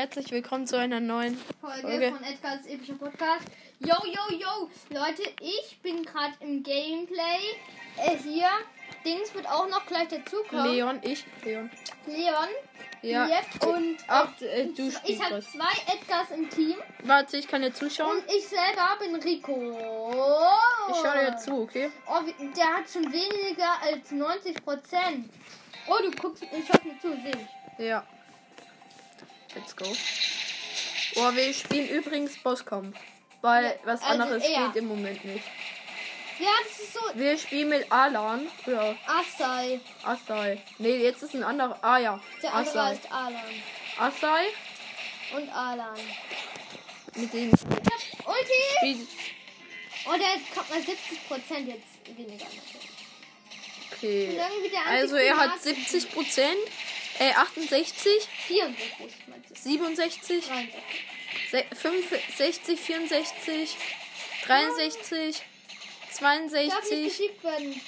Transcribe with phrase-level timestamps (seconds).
[0.00, 2.12] herzlich willkommen zu einer neuen Folge Folge.
[2.12, 3.44] von Edgars epischer Podcast.
[3.80, 4.70] Yo, yo, yo!
[4.88, 7.38] Leute, ich bin gerade im Gameplay.
[7.98, 8.48] Äh, hier.
[9.04, 10.72] Dings wird auch noch gleich dazukommen.
[10.72, 11.70] Leon, ich, Leon.
[12.06, 12.48] Leon.
[13.02, 13.28] Ja.
[13.28, 13.98] Jetzt und.
[14.08, 16.76] Ach, äh, du ich habe zwei Edgars im Team.
[17.02, 18.16] Warte, ich kann dir zuschauen.
[18.16, 19.52] Und ich selber bin Rico.
[20.88, 21.90] Ich schaue dir zu, okay?
[22.06, 22.22] Oh,
[22.56, 25.30] der hat schon weniger als 90 Prozent.
[25.86, 27.32] Oh, du guckst, ich schaue mir zu, sehe
[27.78, 27.84] ich.
[27.84, 28.02] Ja.
[29.54, 29.84] Let's go.
[31.16, 32.96] Oh, wir spielen übrigens Bosskampf.
[33.42, 34.66] Weil Ja, was also anderes er.
[34.66, 35.44] geht im Moment nicht.
[36.38, 37.00] Ja, das ist so.
[37.14, 38.46] Wir spielen mit Alan.
[38.66, 39.80] Ja, Asai.
[40.02, 40.62] Asai.
[40.78, 41.78] Nee, jetzt ist ein anderer.
[41.82, 42.20] Ah ja.
[42.42, 42.94] Der andere Asai.
[42.94, 43.62] ist Alan.
[43.98, 44.44] Asai.
[45.36, 45.98] Und Alan.
[47.16, 48.52] Mit dem Ich hab Ulti!
[48.78, 49.08] spielt.
[50.06, 52.46] Oh, der kommt mal 70 Prozent jetzt weniger.
[53.92, 54.40] Okay.
[54.88, 56.56] Also er hat Antiquariat- 70 Prozent.
[57.18, 59.54] Äh, 68, 64, meinst du?
[59.56, 60.80] 67, 63.
[61.50, 63.76] Se- 65, 64,
[64.46, 65.40] 63, Darf
[66.10, 67.04] nicht 62.
[67.04, 67.80] besiegt werden.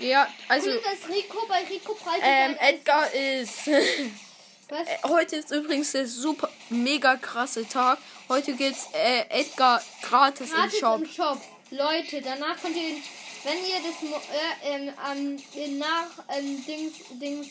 [0.00, 3.66] Ja, also Also, das Rico bei Rico Preis ähm, Edgar ist.
[4.68, 4.86] Was?
[5.04, 7.98] Heute ist übrigens der super mega krasse Tag.
[8.28, 11.00] Heute gibt's äh, Edgar gratis, Gratis im Shop.
[11.00, 11.40] im Shop.
[11.70, 12.96] Leute, danach könnt ihr,
[13.44, 17.48] wenn ihr das äh, ähm, ähm, nach ähm, Dings, Dings,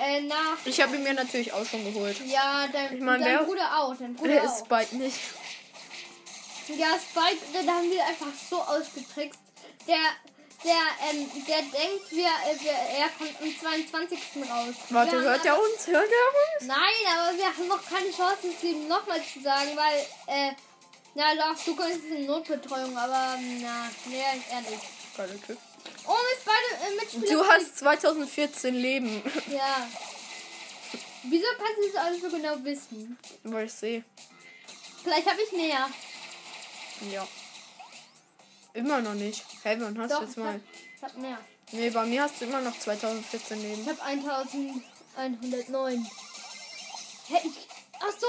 [0.00, 2.16] äh, nach, Ich habe ihn mir natürlich auch schon geholt.
[2.26, 4.56] ja, dein, Ich mein, dein Bruder auch, dein Bruder Der auch.
[4.56, 5.18] ist bald nicht.
[6.68, 9.40] Ja, Spike, da haben wir einfach so ausgetrickst.
[9.86, 9.96] Der,
[10.64, 10.74] der,
[11.10, 14.18] ähm, der denkt, wir, äh, wir, er kommt am 22.
[14.50, 14.74] raus.
[14.90, 15.86] Warte, wir hört er uns?
[15.86, 16.66] Hört er uns?
[16.68, 20.50] Nein, aber wir haben noch keine Chance, es ihm nochmal zu sagen, weil, äh,
[21.14, 24.22] na doch, du kannst es in Notbetreuung, aber, na, nee,
[24.52, 24.80] ehrlich.
[25.26, 25.58] Typ.
[26.06, 27.32] Oh, mit beide äh, Mitspieler.
[27.32, 29.22] Du hast 2014 Leben.
[29.50, 29.88] Ja.
[31.24, 33.18] Wieso kannst du das alles so genau wissen?
[33.42, 34.04] Weil ich sehe.
[35.02, 35.90] Vielleicht habe ich mehr.
[37.10, 37.26] Ja.
[38.72, 39.44] Immer noch nicht.
[39.62, 40.54] Hey, wann hast Doch, du jetzt ich mal?
[40.54, 40.60] hab,
[40.96, 41.38] ich hab mehr.
[41.72, 43.86] Nee, bei mir hast du immer noch 2014 Ich Leben.
[43.88, 46.06] habe 1109.
[47.28, 47.68] Hä, ich.
[48.00, 48.26] Ach so!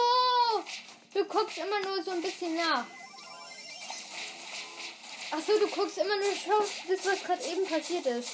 [1.14, 2.86] Du guckst immer nur so ein bisschen nach.
[5.32, 8.32] Ach so, du guckst immer nur schau, das, was gerade eben passiert ist.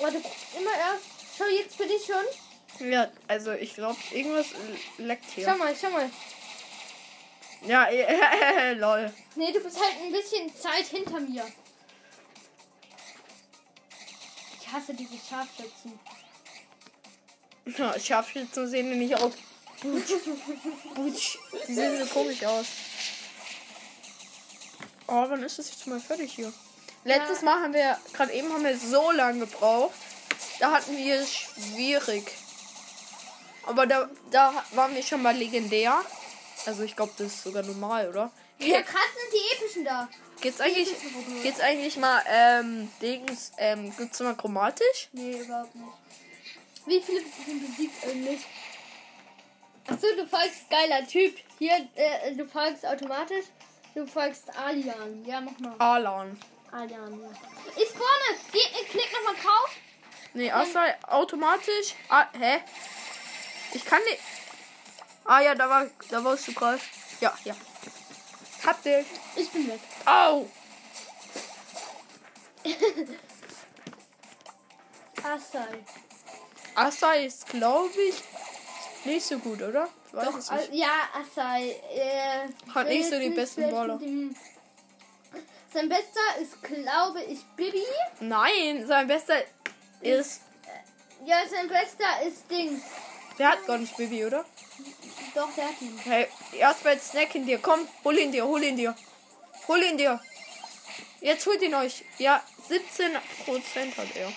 [0.00, 1.04] Oh, du guckst immer erst.
[1.38, 2.90] Schau, jetzt bin ich schon.
[2.90, 4.46] Ja, also ich glaube, irgendwas
[4.98, 5.54] leckt Schau hier.
[5.56, 6.10] mal, schau mal.
[7.62, 9.12] Ja, äh, lol.
[9.34, 11.46] Nee, du bist halt ein bisschen Zeit hinter mir.
[14.60, 15.98] Ich hasse diese Scharfschützen.
[17.78, 19.32] Ja, Scharfschützen sehen nämlich aus.
[19.82, 20.12] Butsch.
[20.94, 21.38] Butsch.
[21.68, 22.66] Die sehen so komisch aus.
[25.08, 26.52] Oh, wann ist das jetzt mal fertig hier?
[27.04, 29.94] Letztes Mal haben wir, gerade eben haben wir so lange gebraucht.
[30.58, 32.32] Da hatten wir es schwierig.
[33.64, 36.00] Aber da, da waren wir schon mal legendär.
[36.66, 38.32] Also ich glaube, das ist sogar normal, oder?
[38.58, 40.08] Ja, gerade sind die epischen da.
[40.40, 40.88] Geht's eigentlich,
[41.42, 45.08] geht's eigentlich mal, ähm, Dings, ähm, gibt's mal chromatisch?
[45.12, 45.88] Nee, überhaupt nicht.
[46.86, 48.40] Wie viele sind besiegt eigentlich?
[49.86, 51.36] Achso, du folgst geiler Typ.
[51.58, 53.46] Hier, äh, du folgst automatisch.
[53.96, 55.24] Du folgst Alian.
[55.24, 55.74] Ja, mach mal.
[55.78, 56.38] Alan.
[56.70, 57.30] Alian, ja.
[57.76, 58.38] Ich spawne.
[58.52, 59.70] Geh, äh, klick nochmal drauf.
[60.34, 61.94] Nee, außer automatisch.
[62.10, 62.60] Ah, hä?
[63.72, 64.20] Ich kann nicht.
[65.24, 66.78] Ah ja, da war, da warst du gerade.
[67.20, 67.56] Ja, ja.
[68.66, 69.06] Hab dich.
[69.34, 69.80] Ich bin weg.
[70.04, 70.46] Au!
[75.22, 75.84] Asai.
[76.74, 78.22] Asai ist, glaube ich,
[79.06, 79.88] nicht so gut, oder?
[80.08, 80.74] Ich weiß Doch, es Al- nicht.
[80.74, 81.70] ja, Asai.
[81.94, 83.98] Äh, Hat nicht so die besten Baller.
[85.72, 87.82] Sein bester ist, glaube ich, Bibi.
[88.20, 89.34] Nein, sein bester
[90.00, 90.40] ist.
[91.24, 92.82] Ja, sein bester ist Dings.
[93.38, 94.44] Der hat gar nicht Baby, oder?
[95.34, 95.98] Doch, der hat ihn.
[95.98, 97.58] Hey, erst bei Snack in dir.
[97.58, 98.94] Komm, hol ihn dir, hol ihn dir.
[99.68, 100.20] Hol ihn dir.
[101.20, 102.04] Jetzt holt ihn euch.
[102.18, 103.16] Ja, 17%
[103.96, 104.28] hat er.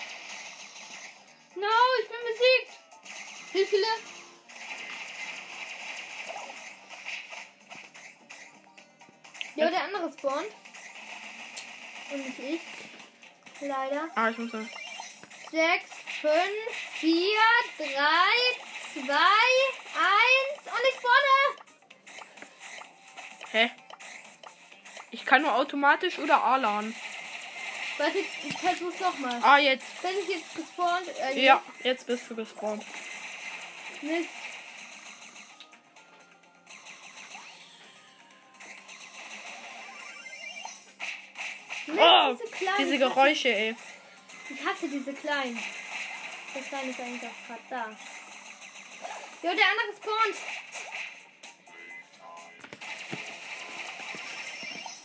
[1.54, 1.68] No,
[2.02, 3.52] ich bin besiegt.
[3.52, 3.86] Wie viele?
[9.56, 10.46] Ja, der andere spawnt.
[12.12, 12.60] Und nicht ich.
[13.68, 14.08] Leider.
[14.14, 14.66] Ah, ich muss mal.
[15.50, 15.84] 6,
[16.22, 16.32] 5,
[17.00, 17.14] 4,
[17.78, 17.84] 3,
[18.94, 19.12] 2, 1
[20.66, 21.68] und ich spawne.
[23.52, 23.70] Hä?
[25.10, 26.94] Ich kann nur automatisch oder Alan.
[27.98, 29.38] Warte, ich versuch's nochmal.
[29.42, 30.00] Ah, jetzt.
[30.00, 31.06] Bin ich jetzt gespawnt?
[31.34, 32.84] Äh, Ja, jetzt bist du gespawnt.
[34.00, 34.28] Mist.
[42.00, 42.78] Oh, diese kleinen.
[42.78, 43.76] diese Geräusche, ey.
[44.48, 45.58] Ich hasse diese kleinen.
[46.54, 47.86] Der Kleine ist eigentlich auch gerade da.
[49.42, 50.36] Jo, der andere spawnt.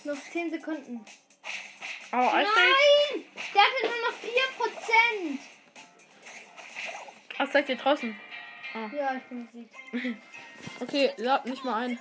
[0.03, 1.05] Noch 10 Sekunden.
[2.11, 2.47] Eisfeld.
[2.47, 3.25] Nein!
[3.53, 4.17] Der hatte nur noch
[5.35, 5.39] 4%.
[7.37, 8.19] Ach, seid ihr draußen?
[8.73, 9.75] Ja, ich bin besiegt.
[10.79, 11.99] Okay, lad nicht mal ein.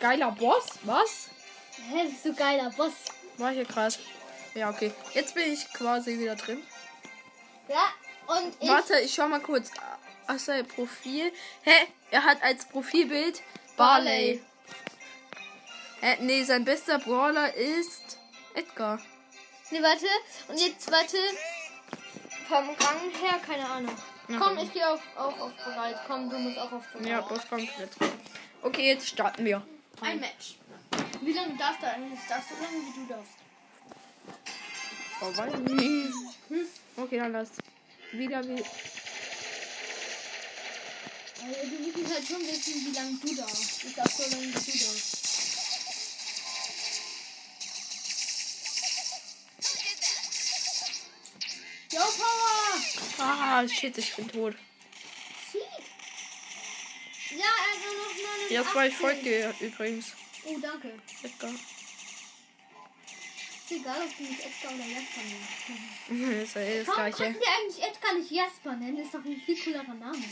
[0.00, 0.78] Geiler Boss?
[0.82, 1.30] Was?
[1.88, 2.92] Hä, bist du geiler Boss.
[3.38, 3.94] War hier gerade.
[4.54, 4.92] Ja, okay.
[5.14, 6.62] Jetzt bin ich quasi wieder drin.
[7.68, 8.68] Ja, und ich.
[8.68, 9.70] Warte, ich schau mal kurz.
[10.26, 11.32] Ach, sein Profil.
[11.62, 11.86] Hä?
[12.10, 13.42] Er hat als Profilbild
[13.76, 14.42] Barley.
[16.00, 16.16] Hä?
[16.20, 18.18] Nee, sein bester Brawler ist
[18.54, 19.00] Edgar.
[19.70, 20.06] Nee, warte.
[20.48, 21.16] Und jetzt, warte.
[22.48, 23.96] Vom Rang her, keine Ahnung.
[24.28, 25.96] Na, Komm, ich gehe auf, auch auf bereit.
[26.06, 27.06] Komm, du musst auch auf bereit.
[27.06, 27.98] Ja, Boss kommt jetzt.
[28.62, 29.62] Okay, jetzt starten wir.
[30.00, 30.56] Ein Match.
[31.20, 32.20] Wie lange darfst du eigentlich?
[32.28, 33.32] Darfst du so lange, wie du darfst?
[35.20, 36.14] Oh, weiß ich nicht.
[36.48, 36.66] Hm?
[36.96, 37.50] Okay, dann lass.
[38.12, 38.62] Wieder wie.
[41.40, 43.84] Also, du musst halt schon wissen, wie lange du darfst.
[43.84, 45.18] Ich darf so lange, wie du darfst.
[51.90, 52.80] Yo, Power!
[53.18, 54.54] Ah, shit, ich bin tot.
[55.50, 55.62] Shit!
[57.30, 58.50] Ja, nur noch 89.
[58.50, 60.12] Jetzt war ich folgt dir übrigens.
[60.50, 60.98] Oh, danke.
[61.22, 61.50] Edgar.
[61.50, 61.60] Ist
[63.72, 66.48] egal, ob du mich Edgar oder Jasper nennst.
[66.48, 67.34] ist ja eh das Warum gleiche.
[67.40, 68.98] wir eigentlich Edgar nicht Jasper nennen?
[68.98, 70.24] Ist doch ein viel coolerer Name.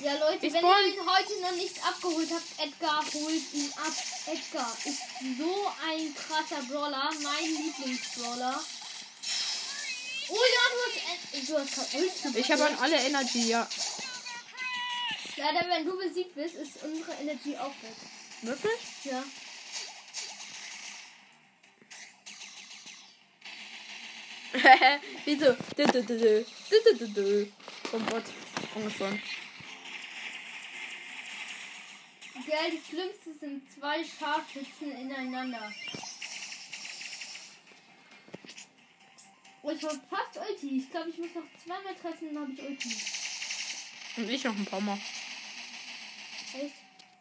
[0.00, 3.92] Ja, Leute, Ich wenn ihr ihn heute noch nicht abgeholt habt, Edgar holt ihn ab.
[4.26, 5.02] Edgar ist
[5.38, 8.64] so ein krasser Brawler, mein Lieblingsbrawler.
[10.28, 13.68] Oh ja, du hast, du hast Ult Ich habe an alle Energy, ja.
[15.42, 17.96] Leider, wenn du besiegt bist, ist unsere Energie auch weg.
[18.42, 18.80] Wirklich?
[19.02, 19.24] Ja.
[25.24, 25.56] Wieso?
[25.76, 26.44] Du, du, du, du.
[26.44, 27.52] Du, du, du, du.
[27.92, 28.24] Oh Gott.
[28.76, 29.18] Ungefähr.
[32.46, 35.72] Gell, das Schlimmste sind zwei Scharfschützen ineinander.
[39.62, 40.78] Oh, ich hab fast Ulti.
[40.78, 42.96] Ich glaube, ich muss noch zweimal treffen, dann habe ich Ulti.
[44.18, 44.98] Und ich noch ein paar Mal.
[46.54, 46.74] Echt?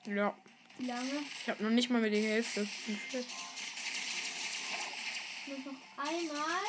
[0.05, 0.35] Ja.
[0.77, 1.23] Wie lange?
[1.41, 2.67] Ich habe noch nicht mal mehr die Hälfte.
[2.87, 3.17] Ich
[5.47, 6.63] muss noch einmal.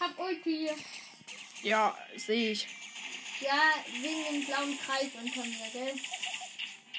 [0.00, 0.70] Hab Ulti.
[1.62, 2.66] Ja, sehe ich.
[3.40, 5.94] Ja, wegen dem blauen Kreis unter mir, gell?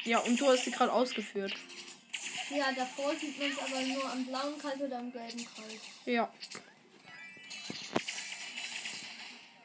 [0.06, 1.54] Ja, und du hast sie gerade ausgeführt.
[2.50, 5.80] Ja, davor sieht man es aber nur am blauen Kreis oder am gelben Kreis.
[6.06, 6.32] Ja.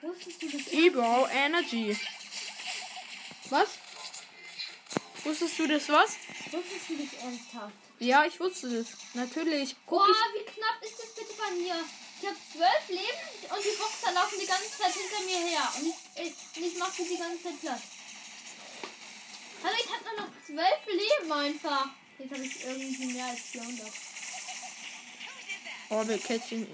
[0.01, 0.69] Wusstest du das?
[0.69, 1.97] Ebro Energy.
[3.51, 3.79] Was?
[5.29, 6.17] Wusstest du das was?
[6.53, 7.75] Wusstest du das ernsthaft?
[7.99, 8.87] Ja, ich wusste das.
[9.13, 9.77] Natürlich.
[9.87, 10.41] Guck Boah, ich.
[10.41, 11.77] wie knapp ist das bitte bei mir?
[12.21, 15.69] Ich habe zwölf Leben und die Boxer laufen die ganze Zeit hinter mir her.
[15.79, 17.83] Und ich, ich, ich mache sie die ganze Zeit platt.
[19.63, 21.89] Hallo, ich habe nur noch zwölf Leben einfach.
[22.19, 23.87] Jetzt habe ich irgendwie mehr als 400.
[25.91, 26.67] Oh, wir catchen.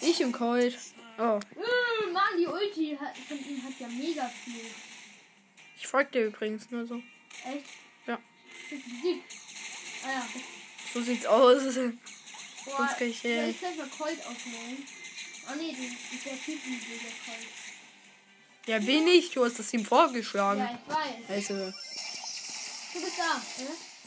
[0.00, 0.78] Ich und Colt.
[1.18, 4.70] Oh, Äh, Mann, die Ulti hat, von ihm hat ja mega viel.
[5.76, 7.00] ich folge dir übrigens nur so.
[7.44, 7.64] Echt?
[8.06, 8.18] Ja.
[10.04, 10.26] Ah ja.
[10.92, 11.62] So sieht's aus.
[12.64, 14.86] boah, Sonst kann ich, äh, ich gleich mal Colt auswählen?
[15.46, 17.48] Ah nee, das ist der Typ, will der Colt.
[18.66, 19.30] Ja, wenig.
[19.30, 20.60] Du hast das ihm vorgeschlagen.
[20.60, 21.30] Ja, ich weiß.
[21.50, 21.72] Also,
[22.94, 23.42] Du bist da,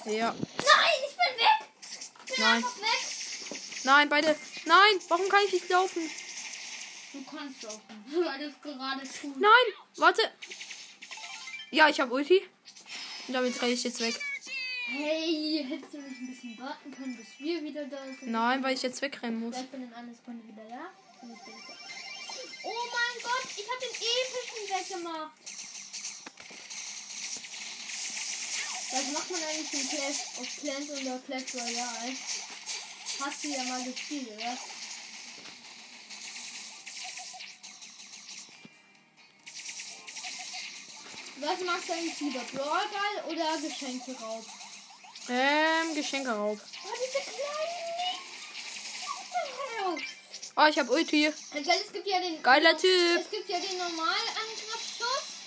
[0.10, 0.18] ne?
[0.18, 0.34] ja.
[0.34, 1.68] Nein, ich bin weg!
[2.28, 2.56] Ich bin Nein.
[2.56, 3.58] einfach weg!
[3.84, 4.36] Nein, beide.
[4.66, 6.10] Nein, warum kann ich nicht laufen?
[7.14, 7.82] Du kannst laufen,
[8.26, 9.38] weil du es gerade tust.
[9.38, 10.22] Nein, warte.
[11.72, 12.42] Ja, ich habe Ulti.
[13.28, 14.20] Und damit renne ich jetzt weg.
[14.90, 18.32] Hey, hättest du nicht ein bisschen warten können, bis wir wieder da sind?
[18.32, 19.58] Nein, weil ich jetzt wegrennen muss.
[19.58, 20.92] Ich bin in einer Sekunde wieder da.
[21.22, 21.74] Und bin da.
[22.64, 25.32] Oh mein Gott, ich habe den epischen weggemacht.
[28.92, 32.16] Was macht man eigentlich in Clash of Clans oder Clash Royale?
[33.20, 34.58] Hast du ja mal gespielt, oder?
[41.40, 42.40] Was magst du eigentlich lieber?
[42.54, 44.46] Brawl Ball oder Geschenke raus?
[45.30, 46.60] Ähm, Geschenkeraub.
[46.60, 47.88] Oh, diese kleinen.
[50.56, 51.32] Oh, ich habe Ulti.
[51.54, 52.42] Gell, Es gibt ja den.
[52.42, 53.22] Geiler Typ.
[53.22, 55.38] Es gibt ja den normalen Angriffsschuss.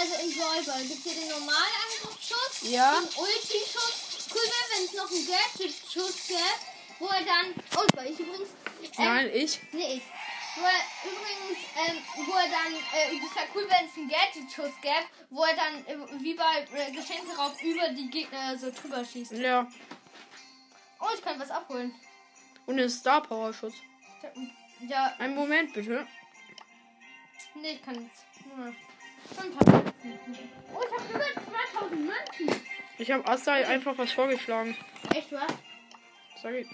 [0.00, 2.62] Also in Brawlball gibt es ja den normalen Angriffsschuss.
[2.62, 3.00] Ja.
[3.00, 4.28] Den Ulti-Schuss.
[4.32, 6.40] Cool wäre, wenn es noch einen Gadget-Schuss gäbe,
[6.98, 7.54] wo er dann.
[7.76, 8.48] Oh, war ich übrigens.
[8.82, 9.60] Ähm, Nein, ich.
[9.72, 10.02] Nee, ich.
[10.56, 14.80] Wo er übrigens, ähm, wo er dann, äh, das wäre cool, wenn es einen Gadget-Schuss
[14.80, 19.32] gäbe, wo er dann, äh, wie bei äh, Geschenkeraub, über die Gegner so drüber schießt.
[19.32, 19.66] Ja.
[21.00, 21.92] Oh, ich kann was abholen.
[22.66, 23.74] Und ein Star Power Schutz.
[24.80, 26.06] Ja, Einen Moment bitte.
[27.54, 28.24] Nee, ich kann nichts.
[28.56, 28.76] Ein.
[30.74, 31.24] Oh, ich habe über
[31.80, 32.66] 2000 Münzen.
[32.98, 34.76] Ich habe Asai einfach was vorgeschlagen.
[35.14, 35.52] Echt was?
[36.40, 36.68] Sorry.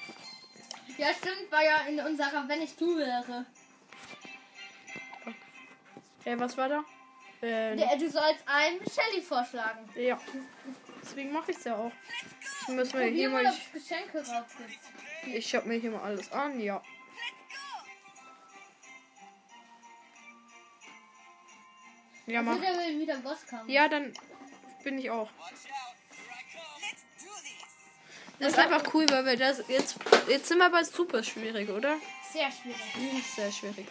[0.98, 3.46] Ja, stimmt, war ja in unserer Wenn ich du wäre.
[6.24, 6.84] Äh, was war da?
[7.40, 9.88] Äh, Der, du sollst einen Shelly vorschlagen.
[9.96, 10.18] ja.
[11.02, 11.92] Deswegen mache ich es ja auch.
[12.68, 14.22] Ich muss mir hier mal, es Geschenke.
[15.26, 16.82] Ich schau mir hier mal alles an, ja.
[22.26, 22.60] Ja, mach.
[22.60, 23.68] Will wieder Bosskampf.
[23.68, 24.12] Ja, dann
[24.84, 25.28] bin ich auch.
[28.38, 29.96] Das ist einfach cool, weil wir das jetzt
[30.28, 31.96] jetzt sind wir aber super schwierig, oder?
[32.32, 33.24] Sehr schwierig.
[33.34, 33.86] Sehr schwierig.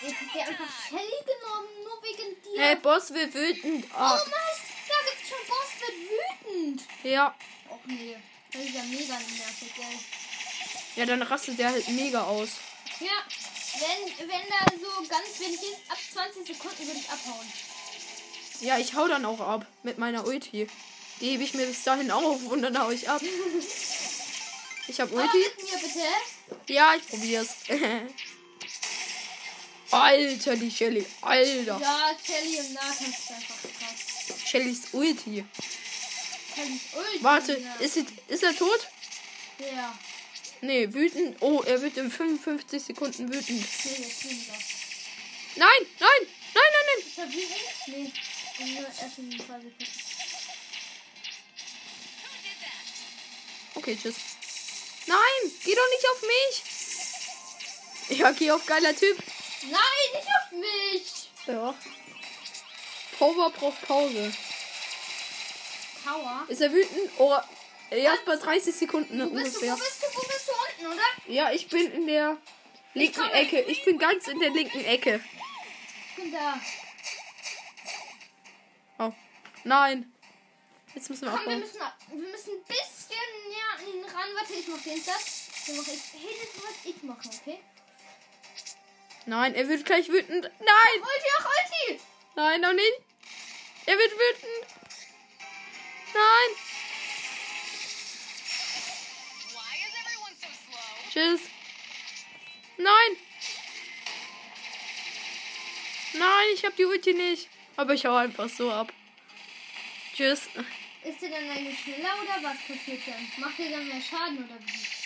[0.00, 2.60] Jetzt hat der einfach Shelly genommen, nur wegen dir.
[2.62, 3.84] Hey, Boss will wütend.
[3.92, 4.28] Oh Ah, Mist,
[4.88, 5.96] da gibt's schon Boss wird
[6.54, 6.82] wütend.
[7.02, 7.34] ja.
[7.70, 8.16] Och nee,
[8.52, 9.98] das ist ja mega nervig, ey.
[10.96, 12.48] Ja, dann rastet der halt mega aus.
[13.00, 13.22] Ja,
[13.80, 17.52] wenn, wenn da so ganz wenig ist, ab 20 Sekunden würde ich abhauen.
[18.60, 20.66] Ja, ich hau dann auch ab mit meiner Ulti.
[21.20, 23.20] Die hebe ich mir bis dahin auf und dann hau ich ab.
[24.90, 25.36] Ich hab Oh, Ulti.
[25.36, 26.72] mit mir bitte.
[26.72, 27.48] Ja, ich probier's.
[29.90, 31.06] Alter, die Shelly.
[31.22, 31.78] Alter.
[31.80, 34.48] Ja, Shelly im Nahkampf ist einfach krass.
[34.48, 35.44] Shellys Ulti.
[36.54, 37.22] Shellys Ulti.
[37.22, 38.86] Warte, ist, sie, ist er tot?
[39.58, 39.98] Ja.
[40.60, 41.36] Nee, wütend.
[41.40, 43.48] Oh, er wird in 55 Sekunden wütend.
[43.48, 44.52] Nee, jetzt weniger.
[45.56, 47.00] Nein, nein, nein, nein, nein.
[47.06, 47.62] Ist er wütend?
[47.86, 48.12] Nee.
[48.74, 49.86] Nur erst in zwei Sekunden.
[53.74, 54.16] Okay, tschüss.
[55.06, 58.18] Nein, geh doch nicht auf mich.
[58.18, 59.16] Ja, geh auf geiler Typ.
[59.62, 61.30] Nein, nicht auf mich!
[61.46, 61.74] Ja.
[63.18, 64.32] Power braucht Pause.
[66.04, 66.44] Tower.
[66.48, 67.10] Ist er wütend?
[67.18, 67.36] Oh,
[67.90, 69.76] erst bei 30 Sekunden Wo bist, du, wo ungefähr.
[69.76, 70.06] bist du?
[70.16, 71.32] Wo bist du unten, oder?
[71.32, 72.36] Ja, ich bin in der
[72.94, 73.32] linken komme.
[73.32, 73.60] Ecke.
[73.62, 75.20] Ich bin ganz in der linken Ecke.
[76.10, 76.60] Ich bin da.
[79.00, 79.12] Oh.
[79.64, 80.12] Nein.
[80.94, 81.60] Jetzt müssen wir Komm, wir abbauen.
[81.60, 83.16] müssen, wir müssen ein bisschen
[83.48, 84.28] näher an ihn ran.
[84.34, 85.48] Warte, ich mach den Satz.
[85.66, 86.00] Dann mach ich.
[86.12, 87.58] Hey, das muss ich machen, okay?
[89.28, 90.50] Nein, er wird gleich wütend.
[90.58, 92.00] Nein, Ulti, ach, Ulti!
[92.34, 92.94] nein, noch nicht.
[93.84, 94.66] Er wird wütend.
[96.14, 96.50] Nein.
[99.52, 101.10] So?
[101.12, 101.40] Tschüss.
[102.78, 103.16] Nein.
[106.14, 107.50] Nein, ich hab die Ulti nicht.
[107.76, 108.90] Aber ich hau einfach so ab.
[110.16, 110.48] Tschüss.
[111.04, 113.30] Ist der dann eigentlich schneller oder was passiert dann?
[113.36, 114.97] Macht er dann mehr Schaden oder wie?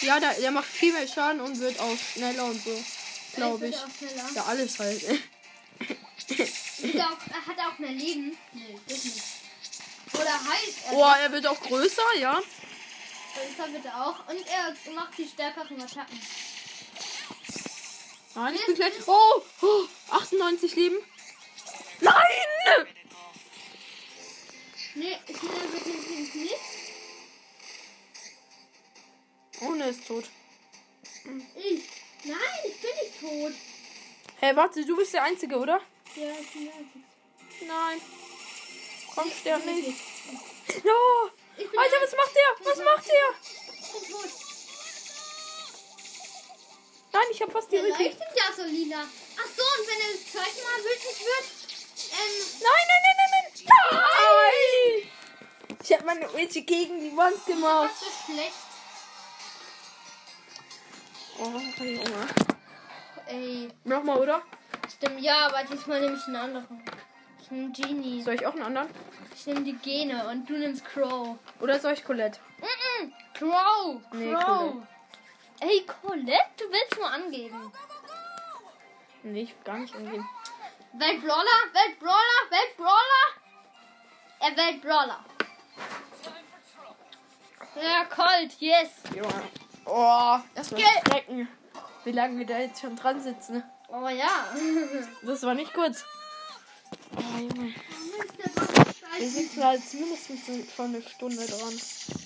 [0.00, 2.84] Ja, der, der macht viel mehr Schaden und wird auch schneller und so.
[3.34, 3.76] Glaube ich.
[3.76, 4.34] Er?
[4.34, 5.02] Ja, alles halt.
[6.82, 8.36] Er er hat er auch mehr Leben?
[8.52, 9.22] Nee, das nicht.
[10.14, 10.92] Oder heilt er?
[10.94, 12.38] Oh, er wird auch größer, ja.
[12.38, 14.26] Ist er bitte auch.
[14.28, 16.20] Und er macht die stärkeren Attacken.
[18.34, 18.92] Nein, ich bin gleich.
[19.06, 20.96] Oh, oh 98 Leben.
[22.00, 22.14] Nein!
[24.94, 26.89] Nee, schneller wird es nicht.
[29.60, 30.24] Er ist tot.
[31.54, 31.82] Ich.
[32.24, 33.52] Nein, ich bin nicht tot.
[34.40, 35.80] Hey, warte, du bist der Einzige, oder?
[36.16, 37.02] Ja, ich bin einzig.
[37.66, 38.00] Nein.
[39.14, 39.98] Komm, sterb bin nicht.
[40.84, 41.30] No!
[41.58, 42.66] Ich bin Alter, was macht der?
[42.66, 43.82] Was macht der?
[43.82, 44.30] Ich bin tot.
[47.12, 48.02] Nein, ich hab fast die Der Ulti.
[48.04, 49.02] leuchtet ja so lila.
[49.02, 51.46] Ach so, und wenn er das zweite Mal wütend wird,
[52.12, 54.00] ähm, Nein, nein, nein, nein, nein.
[54.00, 55.10] Nein!
[55.82, 57.90] Ich hab meine Ulti gegen die Wand gemacht.
[58.00, 58.69] was ist schlecht.
[61.42, 62.28] Oh, Junge.
[63.26, 64.42] Ey, Nochmal, oder?
[64.92, 66.84] stimmt, ja, aber diesmal nehme ich einen anderen.
[67.40, 68.22] Ich nehme Genie.
[68.22, 68.88] Soll ich auch einen anderen?
[69.34, 71.38] Ich nehme die Gene und du nimmst Crow.
[71.60, 72.38] Oder soll ich Colette?
[72.60, 74.00] Mm-mm, Crow.
[74.12, 74.72] Nee, Crow.
[74.72, 74.86] Colette.
[75.60, 77.72] Ey, Colette, du willst nur angeben.
[79.22, 80.26] Nee, ich will gar nicht angehen.
[80.92, 83.26] Weltbrawler, Weltbrawler, Weltbrawler.
[84.40, 85.24] Er Weltbrawler.
[87.76, 88.90] Ja, Colt, yes.
[89.14, 89.44] Junge.
[89.84, 91.00] Oh, erstmal Gell.
[91.06, 91.48] strecken.
[92.04, 93.62] Wie lange wir da jetzt schon dran sitzen.
[93.88, 94.48] Oh ja.
[95.22, 96.04] Das war nicht kurz.
[97.16, 97.74] Oh, Junge.
[99.18, 100.40] Wir sitzen halt mindestens
[100.74, 101.80] schon eine Stunde dran.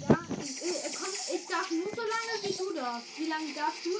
[0.08, 3.18] Ja, ich, ich, komm, ich darf nur so lange, wie du darfst.
[3.18, 3.90] Wie lange darfst du?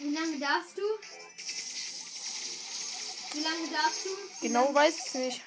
[0.00, 0.82] Wie lange darfst du?
[3.32, 4.10] Wie lange darfst du?
[4.42, 5.42] Genau weiß ich nicht.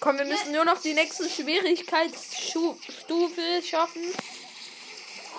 [0.00, 4.02] Komm, wir müssen nur noch die nächste Schwierigkeitsstufe schaffen.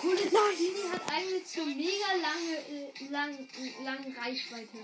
[0.00, 3.36] Coole Genie hat eigentlich so mega lange, äh, lang,
[3.84, 4.78] lange Reichweite.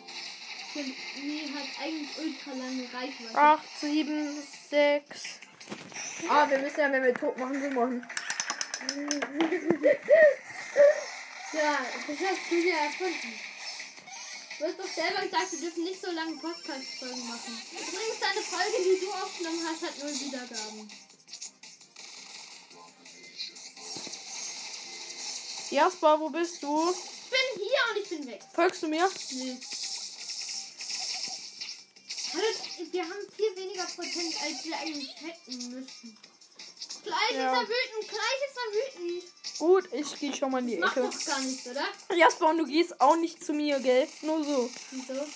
[0.74, 3.34] Genie hat eigentlich ultra lange Reichweite.
[3.34, 5.40] 8, 7, 6.
[6.28, 8.04] Ah, wir müssen ja, wenn wir tot machen, so machen.
[11.50, 13.32] Ja, das hast du dir erfunden.
[14.58, 17.62] Du hast doch selber gesagt, wir dürfen nicht so lange Podcast-Folgen machen.
[17.72, 20.90] Übrigens, deine Folge, die du aufgenommen hast, hat null Wiedergaben.
[25.70, 26.90] Jasper, wo bist du?
[26.90, 28.40] Ich bin hier und ich bin weg.
[28.54, 29.08] Folgst du mir?
[29.32, 29.58] Nee.
[32.32, 32.44] Hallo,
[32.92, 36.18] wir haben viel weniger Prozent, als wir eigentlich hätten müssen.
[37.04, 37.52] Gleich Ja.
[37.52, 39.24] ist er wütend, gleich ist er wütend.
[39.58, 41.08] Gut, ich gehe schon mal in die Macht Ecke.
[41.10, 41.84] doch gar nichts, oder?
[42.16, 44.06] Jasper, und du gehst auch nicht zu mir, gell?
[44.22, 44.70] Nur so.
[44.92, 45.26] Wieso?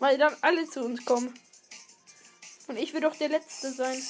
[0.00, 1.32] Weil dann alle zu uns kommen.
[2.66, 4.02] Und ich will doch der Letzte sein.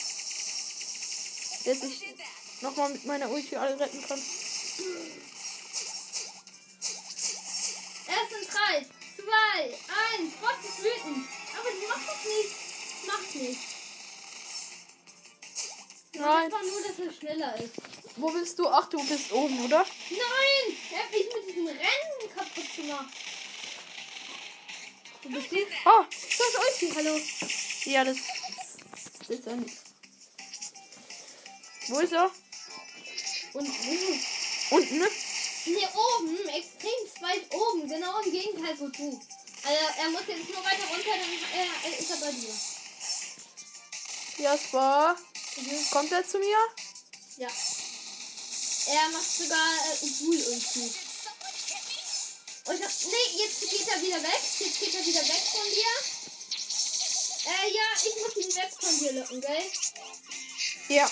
[1.66, 2.14] Der sich
[2.62, 4.18] nochmal mit meiner Ulti alle retten kann.
[8.08, 8.86] Erst in 3,
[9.16, 10.32] 2, 1.
[10.40, 11.26] Boss ist wütend.
[11.58, 12.54] Aber die macht doch nichts.
[12.90, 13.64] Das macht nichts.
[16.14, 16.44] Nein.
[16.44, 17.89] Einfach nur, dass er schneller ist.
[18.20, 18.68] Wo bist du?
[18.68, 19.84] Ach, du bist oben, oder?
[20.10, 20.76] Nein!
[20.92, 23.14] Er hat mich mit diesem Rennen kaputt gemacht.
[25.22, 25.66] Du bist die?
[25.86, 27.18] Oh, Das ist Ulti, hallo.
[27.84, 28.16] ja, das,
[29.20, 29.76] das ist nicht.
[31.88, 32.30] Wo ist er?
[33.54, 34.76] Und wo?
[34.76, 35.08] Unten, ne?
[35.66, 39.20] Nee, oben, extrem weit oben, genau im Gegenteil so du.
[39.62, 42.54] Also er muss jetzt nur weiter runter, dann äh, ist er bei dir.
[44.44, 45.16] Jasper,
[45.90, 46.58] kommt er zu mir?
[47.36, 47.48] Ja.
[48.86, 50.36] Er macht sogar äh, hit me?
[52.66, 54.40] Und ich, nee, jetzt geht er wieder weg.
[54.58, 55.92] Jetzt geht er wieder weg von dir.
[57.46, 59.70] Äh, ja, ich muss ihn weg von dir locken, gell?
[60.88, 61.10] Ja,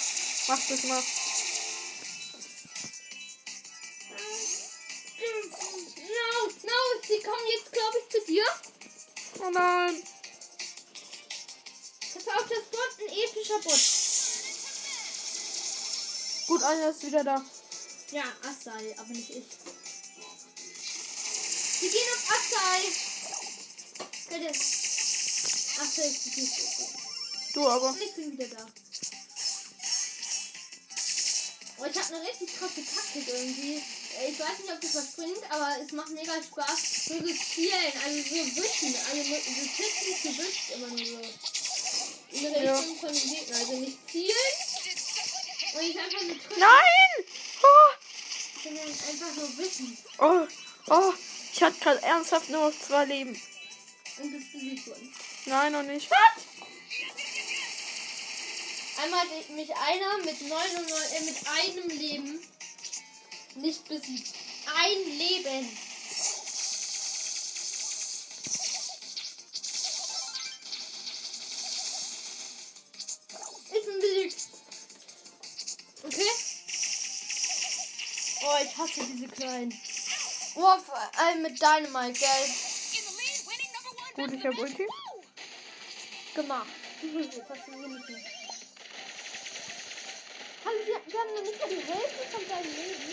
[0.49, 1.03] mach das mal.
[5.19, 8.45] No, no, sie kommen jetzt, glaube ich, zu dir.
[9.41, 10.03] Oh nein.
[12.15, 13.81] Pass auf, das kommt ein epischer Bot.
[16.47, 17.45] Gut, einer ist wieder da.
[18.11, 19.45] Ja, Assai, aber nicht ich.
[21.81, 22.81] Wir gehen auf Assai.
[24.31, 24.49] Bitte.
[24.49, 26.89] Assai ist die Süße.
[27.53, 27.91] Du aber.
[27.91, 28.67] Und ich bin wieder da.
[31.81, 33.83] Oh, ich habe eine richtig krasse Taktik irgendwie.
[34.29, 37.05] Ich weiß nicht, ob das was bringt, aber es macht mega Spaß.
[37.09, 38.95] So zu zielen, also so wischen.
[39.11, 39.37] Also so
[39.77, 41.23] tippen zu wischen immer nur so.
[42.31, 42.79] In der Ja.
[42.79, 43.61] Richtung von den Gegnern.
[43.61, 44.35] Also nicht zielen
[45.75, 47.18] und ich einfach so Nein!
[48.69, 49.99] Oh, sondern einfach so wischen.
[50.19, 50.47] oh,
[50.89, 51.13] oh.
[51.53, 53.41] Ich hatte gerade ernsthaft nur noch zwei Leben.
[54.19, 55.15] Und bist besiegt worden.
[55.47, 56.09] Nein, noch nicht.
[59.03, 62.41] Einmal hat mich einer mit, 99, äh, mit einem Leben
[63.57, 64.35] nicht besiegt.
[64.77, 65.69] Ein Leben.
[79.39, 79.73] Kleinen.
[80.57, 80.77] Oh,
[81.17, 82.49] allem mit Dynamite, gell?
[84.17, 84.87] Gut, ich habe Ulti.
[86.35, 86.67] Gemacht.
[90.65, 93.13] Hallo, wir, wir haben noch nicht mal die Hälfte von seinem Leben.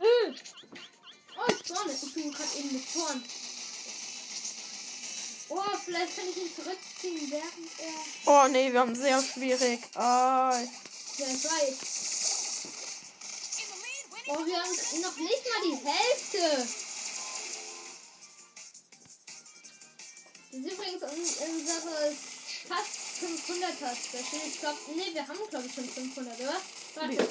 [0.00, 0.34] Äh.
[1.36, 1.92] Oh, ich vorne.
[1.92, 3.24] Ich bin gerade eben mit vorn.
[5.48, 7.98] Oh, vielleicht kann ich ihn zurückziehen, während er.
[8.26, 9.80] Oh nee, wir haben sehr schwierig.
[9.94, 10.58] Ah,
[11.18, 12.13] Ja, ich weiß.
[14.26, 14.70] Oh, wir haben
[15.02, 16.66] noch nicht mal die Hälfte.
[20.50, 22.16] Das ist übrigens un- unsere
[22.68, 24.42] fast 500er Special.
[24.46, 26.56] Ich glaube, nee, wir haben glaube ich schon 500, oder?
[26.94, 27.28] Warte.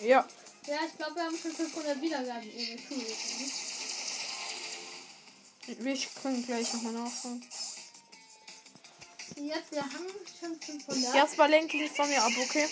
[0.00, 0.26] ja.
[0.66, 2.50] Ja, ich glaube, wir haben schon 500 Wiedergaben.
[5.66, 7.44] Wir können gleich nochmal nachschauen.
[9.36, 10.06] Jetzt, wir haben
[10.40, 11.14] schon 500.
[11.14, 12.66] Jasper, lenk dich von mir ab, okay?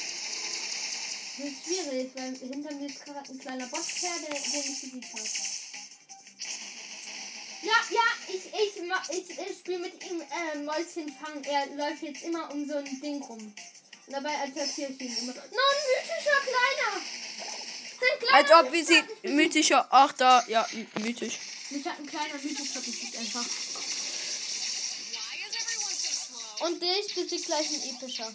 [1.39, 4.81] Das ist schwierig, weil hinter mir ist gerade ein kleiner Boss her, der, der mich
[4.83, 5.31] besiegt hat.
[7.63, 11.45] Ja, ja, ich, ich, ich, ich spiele mit ihm äh, Mäuschen fangen.
[11.45, 13.39] Er läuft jetzt immer um so ein Ding rum.
[13.39, 15.33] Und dabei attackiere ich ihn immer.
[15.33, 17.03] No, ein mythischer Kleiner!
[18.01, 19.87] Ein kleiner Als ob wir sie mythischer.
[19.91, 20.45] Ach, da.
[20.49, 20.67] Ja,
[21.01, 21.39] mythisch.
[21.71, 23.47] Mich hat ein kleiner mythischer besiegt einfach.
[26.61, 28.33] Und dich besiegt gleich ein epischer.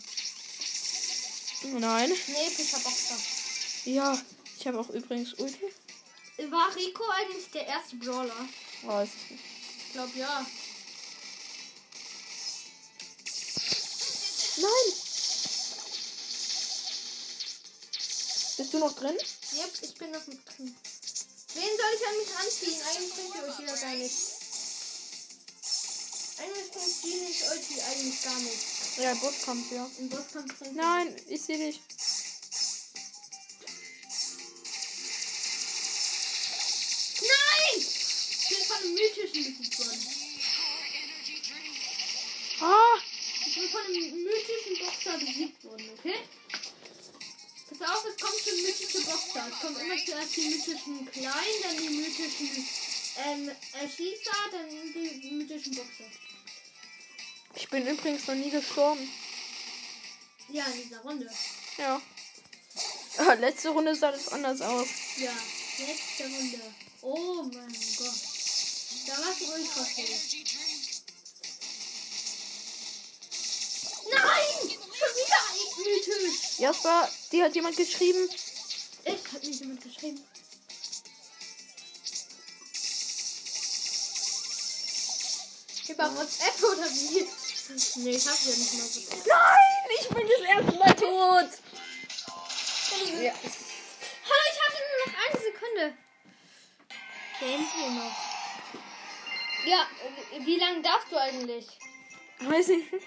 [1.64, 2.12] Nein.
[2.12, 3.18] Ein epischer Boxer.
[3.86, 4.22] Ja.
[4.60, 5.72] Ich habe auch übrigens Ulti.
[6.50, 8.48] War Rico eigentlich der erste Brawler?
[8.84, 9.44] Weiß ich nicht.
[9.88, 10.46] Ich glaube ja.
[14.58, 14.94] Nein!
[18.58, 19.18] Bist du noch drin?
[19.54, 20.76] Yep, ich bin noch mit drin.
[21.54, 22.82] Wen soll ich an mich ranziehen?
[22.82, 24.16] Eigentlich bringt ihr euch wieder gar nicht.
[26.40, 28.77] Eigentlich bringt die nicht euch eigentlich gar nicht.
[29.00, 29.88] Ja, Bus kommt, ja.
[30.00, 30.76] Ein Bus kommt.
[30.76, 31.80] Nein, ich sehe dich.
[37.22, 37.78] Nein!
[37.78, 40.08] Ich bin von einem mythischen besiegt worden.
[42.60, 42.98] Ah!
[43.46, 46.18] Ich bin von einem mythischen Boxer besiegt worden, okay?
[47.70, 49.48] Pass auf, es kommt schon mythische Boxer.
[49.48, 52.68] Es kommt immer zuerst die mythischen Kleinen, dann die mythischen
[53.28, 53.52] ähm,
[53.96, 56.06] Schießer, dann die mythischen Boxer
[57.58, 59.12] ich bin übrigens noch nie gestorben.
[60.50, 61.30] Ja, in dieser Runde.
[61.78, 62.02] Ja.
[63.18, 64.88] Ah, letzte Runde sah das anders aus.
[65.18, 65.34] Ja,
[65.80, 66.62] letzte Runde.
[67.02, 68.14] Oh mein Gott.
[69.08, 70.06] Da war es ultra viel.
[74.12, 74.70] Nein!
[74.70, 76.60] Schon wieder ein mythisch!
[76.60, 78.30] Jasper, die hat jemand geschrieben.
[79.04, 80.24] Ich hab nicht jemand geschrieben.
[85.90, 87.28] Über WhatsApp oder wie?
[87.70, 89.28] Nee, ich hab ja nicht mal WhatsApp.
[89.28, 91.50] Nein, ich bin das erste Mal tot.
[93.22, 93.34] Ja.
[94.24, 95.86] Hallo, ich hatte nur noch eine Sekunde.
[97.40, 98.16] Kennt ihr noch?
[99.66, 99.82] Ja,
[100.40, 101.68] wie lange darfst du eigentlich?
[102.40, 103.06] Weiß ich nicht.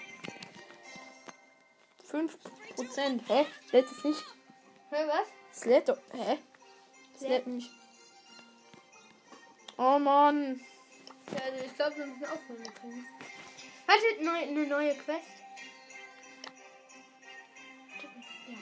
[2.09, 2.37] 5
[2.75, 3.23] Prozent.
[3.27, 3.47] Hä?
[3.71, 4.23] Lädt es nicht?
[4.89, 5.27] Hör was?
[5.53, 5.97] Es lädt doch.
[6.13, 6.37] Hä?
[7.15, 7.71] Es lädt nicht.
[9.77, 10.63] Oh Mann.
[11.31, 13.07] Ja, also ich glaube, wir müssen aufhören können.
[13.87, 15.27] Hattet neu, eine neue Quest?
[18.01, 18.09] Ja,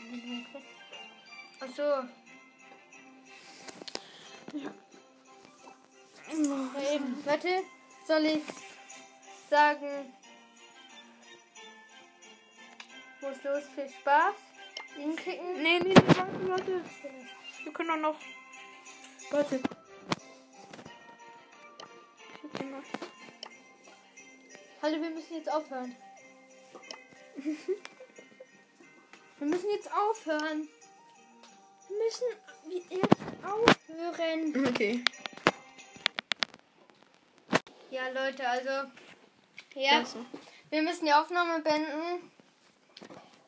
[0.07, 0.65] eine neue Quest.
[1.61, 1.83] Ach so.
[4.57, 4.71] Ja,
[6.93, 7.25] eben.
[7.25, 7.63] Warte,
[8.07, 8.43] soll ich
[9.49, 10.13] sagen,
[13.21, 14.35] muss los, viel Spaß.
[14.97, 15.61] Ihn klicken.
[15.61, 16.81] Nee, nee, nee, warte, warte.
[17.63, 18.19] Wir können doch noch.
[19.31, 19.61] Warte
[24.89, 25.95] Hallo, wir müssen jetzt aufhören.
[29.37, 30.67] wir müssen jetzt aufhören.
[31.87, 32.23] Wir müssen
[32.89, 34.67] jetzt aufhören.
[34.67, 35.05] Okay.
[37.91, 38.89] Ja, Leute, also.
[39.75, 40.25] Ja, Also,
[40.71, 42.31] wir müssen die Aufnahme beenden.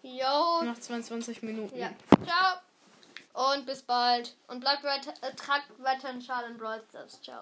[0.04, 0.62] Jo.
[0.62, 1.76] nach 22 Minuten.
[1.76, 1.90] Ja.
[2.24, 3.54] Ciao.
[3.56, 4.36] Und bis bald.
[4.48, 6.84] Und bleibt weiter, äh, tragt weiter in Schal und Brawl.
[7.24, 7.40] Ciao.